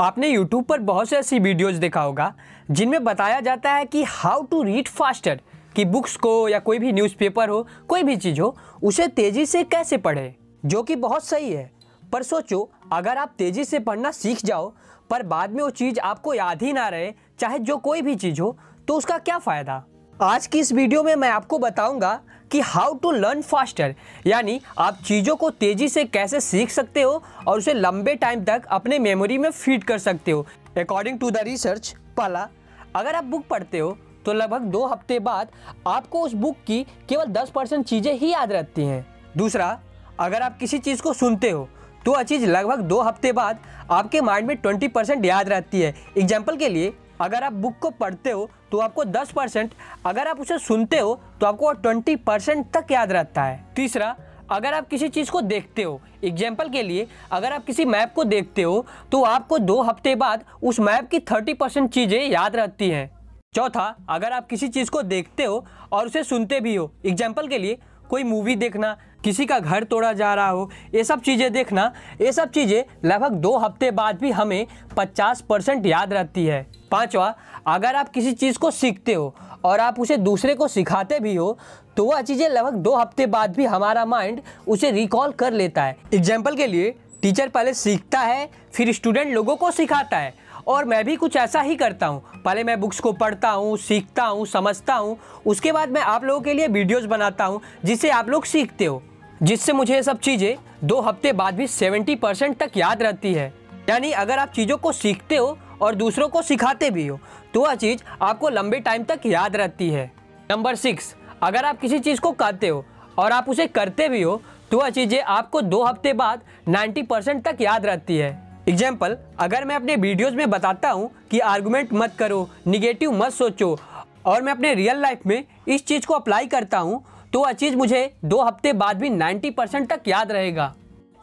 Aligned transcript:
आपने 0.00 0.30
YouTube 0.30 0.64
पर 0.64 0.80
बहुत 0.80 1.08
से 1.08 1.16
ऐसी 1.16 1.38
वीडियोस 1.38 1.74
देखा 1.74 2.00
होगा, 2.00 2.32
जिनमें 2.70 3.04
बताया 3.04 3.40
जाता 3.40 3.72
है 3.72 3.84
कि 3.84 4.02
हाउ 4.02 4.42
टू 4.42 4.62
रीड 4.62 4.88
फास्टर 4.88 5.40
कि 5.76 5.84
बुक्स 5.84 6.16
को 6.16 6.48
या 6.48 6.58
कोई 6.58 6.78
भी 6.78 6.92
न्यूज़पेपर 6.92 7.48
हो, 7.48 7.66
कोई 7.88 8.02
भी 8.02 8.16
चीज़ 8.16 8.40
हो, 8.40 8.56
उसे 8.82 9.06
तेज़ी 9.08 9.46
से 9.46 9.62
कैसे 9.64 9.96
पढ़े, 9.96 10.34
जो 10.66 10.82
कि 10.82 10.96
बहुत 10.96 11.24
सही 11.24 11.52
है। 11.52 11.70
पर 12.12 12.22
सोचो, 12.22 12.70
अगर 12.92 13.18
आप 13.18 13.34
तेज़ी 13.38 13.64
से 13.64 13.78
पढ़ना 13.78 14.10
सीख 14.10 14.44
जाओ, 14.44 14.72
पर 15.10 15.22
बाद 15.22 15.50
में 15.50 15.62
वो 15.62 15.70
चीज़ 15.70 16.00
आपको 16.00 16.34
याद 16.34 16.62
ही 16.62 16.72
ना 16.72 16.88
रहे, 16.88 17.12
चाहे 17.38 17.58
जो 17.58 17.76
कोई 17.76 18.02
भी 18.02 18.14
चीज़ 18.16 18.40
हो 18.40 18.56
तो 18.88 18.94
उसका 18.94 19.18
क्या 19.18 19.38
फ़ायदा? 19.38 19.84
आज 20.14 20.46
की 20.46 20.58
इस 20.58 20.72
वीडियो 20.72 21.02
में 21.02 21.14
मैं 21.16 21.28
आपको 21.28 21.58
बताऊँगा 21.58 22.20
कि 22.54 22.60
हाउ 22.62 22.94
टू 22.94 23.10
लर्न 23.10 23.40
फास्टर 23.42 23.94
यानी 24.26 24.60
आप 24.78 24.98
चीज़ों 25.04 25.34
को 25.36 25.48
तेज़ी 25.52 25.88
से 25.88 26.04
कैसे 26.06 26.40
सीख 26.40 26.70
सकते 26.70 27.02
हो 27.02 27.22
और 27.46 27.58
उसे 27.58 27.72
लंबे 27.74 28.14
टाइम 28.16 28.44
तक 28.44 28.66
अपने 28.70 28.98
मेमोरी 28.98 29.38
में 29.38 29.50
फ़ीड 29.50 29.84
कर 29.84 29.98
सकते 29.98 30.30
हो। 30.30 30.46
अकॉर्डिंग 30.78 31.18
टू 31.18 31.30
द 31.30 31.38
रिसर्च 31.38 31.94
पहला, 32.16 32.48
अगर 32.96 33.14
आप 33.14 33.24
बुक 33.24 33.46
पढ़ते 33.46 33.78
हो 33.78 33.96
तो 34.24 34.32
लगभग 34.32 34.70
दो 34.70 34.84
हफ़्ते 34.86 35.18
बाद 35.20 35.48
आपको 35.86 36.20
उस 36.20 36.32
बुक 36.34 36.56
की 36.66 36.82
केवल 37.08 37.32
दस 37.32 37.50
परसेंट 37.50 37.84
चीज़ें 37.86 38.12
ही 38.14 38.32
याद 38.32 38.52
रहती 38.52 38.84
हैं। 38.84 39.04
दूसरा, 39.36 39.78
अगर 40.20 40.42
आप 40.42 40.58
किसी 40.58 40.78
चीज़ 40.80 41.02
को 41.02 41.12
सुनते 41.14 41.50
हो 41.50 41.68
तो 42.04 42.12
वह 42.12 42.22
चीज़ 42.24 42.46
लगभग 42.46 42.80
दो 42.82 43.00
हफ़्ते 43.02 43.32
बाद 43.34 43.58
आपके 43.90 44.20
माइंड 44.22 44.48
में 44.48 44.56
ट्वेंटी 44.56 44.88
परसेंट 44.90 45.24
याद 45.24 45.48
रहती 45.48 45.80
है। 45.80 45.94
एग्ज़ाम्पल 46.18 46.56
के 46.56 46.68
लिए 46.68 46.92
अगर 47.20 47.44
आप 47.44 47.52
बुक 47.54 47.78
को 47.78 47.90
पढ़ते 47.92 48.30
हो 48.30 48.48
तो 48.72 48.78
आपको 48.78 49.04
10 49.06 49.32
परसेंट, 49.32 49.74
अगर 50.06 50.28
आप 50.28 50.40
उसे 50.40 50.58
सुनते 50.58 50.98
हो 50.98 51.18
तो 51.40 51.46
आपको 51.46 51.72
20 51.82 52.16
परसेंट 52.18 52.66
तक 52.72 52.90
याद 52.90 53.12
रहता 53.12 53.42
है। 53.42 53.64
तीसरा, 53.76 54.14
अगर 54.50 54.74
आप 54.74 54.88
किसी 54.88 55.08
चीज़ 55.08 55.30
को 55.30 55.40
देखते 55.42 55.82
हो 55.82 56.00
एग्ज़ाम्पल 56.24 56.68
के 56.68 56.82
लिए, 56.82 57.06
अगर 57.32 57.52
आप 57.52 57.64
किसी 57.64 57.84
मैप 57.84 58.12
को 58.14 58.24
देखते 58.24 58.62
हो 58.62 58.84
तो 59.12 59.22
आपको 59.24 59.58
दो 59.60 59.80
हफ़्ते 59.82 60.14
बाद 60.16 60.44
उस 60.62 60.80
मैप 60.80 61.08
की 61.10 61.20
30 61.22 61.54
परसेंट 61.54 61.90
चीज़ें 61.90 62.20
याद 62.22 62.56
रहती 62.56 62.90
हैं। 62.90 63.10
चौथा, 63.54 63.94
अगर 64.08 64.32
आप 64.32 64.46
किसी 64.46 64.68
चीज़ 64.68 64.90
को 64.90 65.02
देखते 65.04 65.44
हो 65.44 65.64
और 65.92 66.06
उसे 66.06 66.22
सुनते 66.24 66.60
भी 66.60 66.74
हो 66.74 66.90
एग्ज़ाम्पल 67.06 67.48
के 67.48 67.58
लिए, 67.58 67.78
कोई 68.10 68.22
मूवी 68.24 68.56
देखना 68.56 68.96
किसी 69.24 69.46
का 69.46 69.58
घर 69.58 69.84
तोड़ा 69.84 70.12
जा 70.12 70.32
रहा 70.34 70.48
हो, 70.48 70.70
ये 70.94 71.04
सब 71.04 71.20
चीज़ें 71.20 71.52
देखना, 71.52 71.92
ये 72.20 72.32
सब 72.32 72.50
चीज़ें 72.50 72.84
लगभग 73.04 73.32
दो 73.34 73.56
हफ़्ते 73.58 73.90
बाद 73.92 74.18
भी 74.20 74.30
हमें 74.32 74.66
50 74.96 75.40
परसेंट 75.42 75.86
याद 75.86 76.12
रहती 76.12 76.44
है। 76.46 76.66
पांचवा, 76.90 77.34
अगर 77.66 77.94
आप 77.94 78.08
किसी 78.08 78.32
चीज़ 78.34 78.58
को 78.58 78.70
सीखते 78.72 79.14
हो 79.14 79.34
और 79.64 79.80
आप 79.80 80.00
उसे 80.00 80.16
दूसरे 80.18 80.54
को 80.54 80.68
सिखाते 80.68 81.18
भी 81.20 81.34
हो 81.34 81.56
तो 81.96 82.04
वह 82.04 82.20
चीज़ें 82.22 82.48
लगभग 82.48 82.74
दो 82.74 82.94
हफ़्ते 82.96 83.26
बाद 83.26 83.56
भी 83.56 83.64
हमारा 83.64 84.04
माइंड 84.04 84.40
उसे 84.68 84.90
रिकॉल 84.90 85.32
कर 85.32 85.52
लेता 85.52 85.82
है। 85.82 85.96
एग्ज़ाम्पल 86.14 86.56
के 86.56 86.66
लिए 86.66 86.94
टीचर 87.22 87.48
पहले 87.48 87.74
सीखता 87.74 88.20
है, 88.20 88.48
फिर 88.72 88.92
स्टूडेंट 88.92 89.32
लोगों 89.34 89.56
को 89.56 89.70
सिखाता 89.70 90.16
है। 90.16 90.34
और 90.66 90.84
मैं 90.84 91.04
भी 91.04 91.16
कुछ 91.16 91.36
ऐसा 91.36 91.60
ही 91.60 91.76
करता 91.76 92.06
हूँ। 92.06 92.42
पहले 92.44 92.64
मैं 92.64 92.80
बुक्स 92.80 93.00
को 93.00 93.12
पढ़ता 93.12 93.50
हूँ, 93.50 93.76
सीखता 93.78 94.24
हूँ, 94.24 94.46
समझता 94.46 94.94
हूँ। 94.94 95.16
उसके 95.46 95.72
बाद 95.72 95.90
मैं 95.90 96.02
आप 96.02 96.24
लोगों 96.24 96.40
के 96.40 96.54
लिए 96.54 96.68
वीडियोज़ 96.68 97.06
बनाता 97.06 97.44
हूँ 97.44 97.60
जिससे 97.84 98.10
आप 98.10 98.28
लोग 98.28 98.44
सीखते 98.44 98.84
हो। 98.84 99.02
जिससे 99.44 99.72
मुझे 99.72 99.94
ये 99.94 100.02
सब 100.02 100.18
चीज़ें 100.18 100.56
दो 100.84 101.00
हफ़्ते 101.00 101.32
बाद 101.32 101.54
भी 101.54 101.66
सेवेंटी 101.66 102.14
परसेंट 102.16 102.56
तक 102.58 102.76
याद 102.76 103.02
रहती 103.02 103.32
है। 103.34 103.52
यानी 103.88 104.10
अगर 104.12 104.38
आप 104.38 104.52
चीज़ों 104.52 104.76
को 104.76 104.92
सीखते 104.92 105.36
हो 105.36 105.58
और 105.82 105.94
दूसरों 105.94 106.28
को 106.28 106.42
सिखाते 106.42 106.90
भी 106.90 107.06
हो 107.06 107.18
तो 107.54 107.60
वह 107.60 107.74
चीज़ 107.74 108.02
आपको 108.22 108.48
लंबे 108.48 108.78
टाइम 108.80 109.04
तक 109.04 109.26
याद 109.26 109.56
रहती 109.56 109.88
है। 109.90 110.10
नंबर 110.50 110.74
सिक्स, 110.76 111.14
अगर 111.42 111.64
आप 111.64 111.80
किसी 111.80 111.98
चीज़ 111.98 112.20
को 112.20 112.32
कहते 112.32 112.68
हो 112.68 112.84
और 113.18 113.32
आप 113.32 113.48
उसे 113.48 113.66
करते 113.68 114.08
भी 114.08 114.22
हो 114.22 114.40
तो 114.70 114.78
वह 114.78 114.90
चीज़ें 114.90 115.20
आपको 115.20 115.60
दो 115.62 115.82
हफ़्ते 115.84 116.12
बाद 116.14 116.40
90 116.70 117.06
परसेंट 117.06 117.44
तक 117.44 117.60
याद 117.60 117.86
रहती 117.86 118.16
है। 118.16 118.30
एग्ज़ाम्पल 118.68 119.16
अगर 119.40 119.64
मैं 119.64 119.76
अपने 119.76 119.96
वीडियोज़ 119.98 120.36
में 120.36 120.50
बताता 120.50 120.90
हूँ 120.90 121.10
कि 121.30 121.38
आर्गूमेंट 121.40 121.92
मत 121.94 122.14
करो 122.18 122.48
निगेटिव 122.66 123.12
मत 123.14 123.32
सोचो, 123.32 123.78
और 124.26 124.42
मैं 124.42 124.52
अपने 124.52 124.74
रियल 124.74 125.00
लाइफ 125.00 125.26
में 125.26 125.42
इस 125.68 125.86
चीज़ 125.86 126.06
को 126.06 126.14
अप्लाई 126.14 126.46
करता 126.46 126.78
हूँ 126.78 127.04
तो 127.34 127.40
वह 127.40 127.52
चीज़ 127.52 127.76
मुझे 127.76 128.00
दो 128.24 128.40
हफ़्ते 128.42 128.72
बाद 128.72 128.98
भी 128.98 129.08
90 129.10 129.50
परसेंट 129.50 129.88
तक 129.90 130.08
याद 130.08 130.32
रहेगा। 130.32 130.74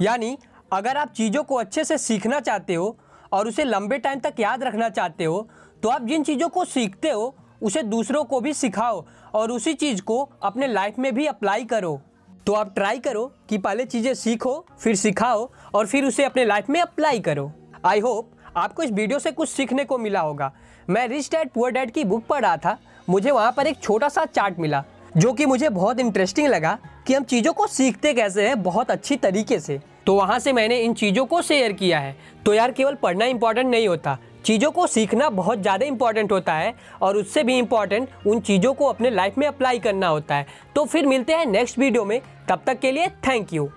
यानी, 0.00 0.36
अगर 0.72 0.96
आप 0.96 1.10
चीज़ों 1.10 1.42
को 1.42 1.54
अच्छे 1.54 1.84
से 1.84 1.98
सीखना 1.98 2.40
चाहते 2.40 2.74
हो 2.74 2.96
और 3.32 3.48
उसे 3.48 3.64
लंबे 3.64 3.98
टाइम 3.98 4.20
तक 4.20 4.40
याद 4.40 4.64
रखना 4.64 4.88
चाहते 4.88 5.24
हो 5.24 5.48
तो 5.82 5.88
आप 5.88 6.06
जिन 6.06 6.24
चीज़ों 6.24 6.48
को 6.48 6.64
सीखते 6.64 7.10
हो, 7.10 7.34
उसे 7.62 7.82
दूसरों 7.82 8.24
को 8.24 8.40
भी 8.40 8.52
सिखाओ 8.54 9.04
और 9.34 9.50
उसी 9.50 9.74
चीज़ 9.74 10.02
को 10.02 10.18
अपने 10.42 10.66
लाइफ 10.66 10.98
में 10.98 11.14
भी 11.14 11.26
अप्लाई 11.26 11.64
करो। 11.64 12.00
तो 12.46 12.52
आप 12.52 12.74
ट्राई 12.74 12.98
करो 12.98 13.24
कि 13.48 13.58
पहले 13.58 13.84
चीज़ें 13.84 14.12
सीखो, 14.14 14.66
फिर 14.80 14.96
सिखाओ 14.96 15.48
और 15.74 15.86
फिर 15.86 16.04
उसे 16.04 16.24
अपने 16.24 16.44
लाइफ 16.44 16.70
में 16.70 16.80
अप्लाई 16.80 17.20
करो। 17.20 17.50
आई 17.84 18.00
होप 18.00 18.30
आपको 18.56 18.82
इस 18.82 18.90
वीडियो 18.90 19.18
से 19.18 19.32
कुछ 19.32 19.48
सीखने 19.48 19.84
को 19.84 19.98
मिला 19.98 20.20
होगा। 20.20 20.52
मैं 20.90 21.08
रिच 21.08 21.30
डैड, 21.30 21.50
पुअर 21.50 21.72
डैड 21.72 21.90
की 21.90 22.04
बुक 22.04 22.26
पढ़ 22.26 22.42
रहा 22.42 22.56
था। 22.56 22.78
मुझे 23.08 23.30
वहाँ 23.30 23.52
पर 23.52 23.66
एक 23.66 23.82
छोटा 23.82 24.08
सा 24.08 24.24
चार्ट 24.26 24.58
मिला। 24.58 24.84
जो 25.16 25.32
कि 25.32 25.46
मुझे 25.46 25.68
बहुत 25.68 26.00
इंटरेस्टिंग 26.00 26.48
लगा 26.48 26.78
कि 27.06 27.14
हम 27.14 27.24
चीज़ों 27.24 27.52
को 27.52 27.66
सीखते 27.66 28.12
कैसे 28.14 28.46
हैं 28.48 28.62
बहुत 28.62 28.90
अच्छी 28.90 29.16
तरीके 29.16 29.58
से। 29.60 29.80
तो 30.06 30.14
वहाँ 30.14 30.38
से 30.38 30.52
मैंने 30.52 30.78
इन 30.80 30.94
चीज़ों 30.94 31.24
को 31.26 31.40
शेयर 31.42 31.72
किया 31.72 31.98
है। 31.98 32.14
तो 32.46 32.54
यार, 32.54 32.72
केवल 32.72 32.94
पढ़ना 32.94 33.24
इंपॉर्टेंट 33.24 33.70
नहीं 33.70 33.88
होता। 33.88 34.18
चीज़ों 34.44 34.70
को 34.70 34.86
सीखना 34.86 35.28
बहुत 35.30 35.62
ज़्यादा 35.62 35.86
इंपॉर्टेंट 35.86 36.32
होता 36.32 36.54
है 36.54 36.74
और 37.02 37.16
उससे 37.16 37.42
भी 37.42 37.58
इंपॉर्टेंट 37.58 38.08
उन 38.26 38.40
चीज़ों 38.40 38.72
को 38.74 38.86
अपने 38.86 39.10
लाइफ 39.10 39.38
में 39.38 39.46
अप्लाई 39.46 39.78
करना 39.78 40.08
होता 40.08 40.34
है। 40.34 40.46
तो 40.76 40.84
फिर 40.84 41.06
मिलते 41.06 41.34
हैं 41.34 41.46
नेक्स्ट 41.46 41.78
वीडियो 41.78 42.04
में। 42.04 42.20
तब 42.48 42.62
तक 42.66 42.80
के 42.80 42.92
लिए 42.92 43.08
थैंक 43.28 43.52
यू 43.52 43.70